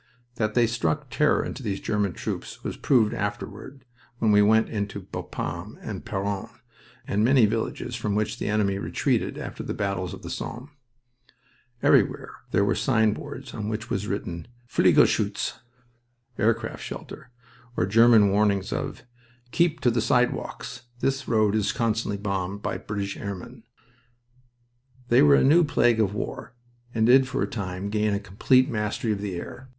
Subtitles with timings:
[0.37, 3.85] That they struck terror into these German troops was proved afterward
[4.17, 6.49] when we went into Bapaume and Peronne
[7.05, 10.71] and many villages from which the enemy retreated after the battles of the Somme.
[11.83, 15.59] Everywhere there were signboards on which was written "Flieger Schutz!"
[16.39, 17.29] (aircraft shelter)
[17.77, 19.03] or German warnings of:
[19.51, 20.81] "Keep to the sidewalks.
[21.01, 23.65] This road is constantly bombed by British airmen."
[25.09, 26.55] They were a new plague of war,
[26.91, 29.69] and did for a time gain a complete mastery of the air.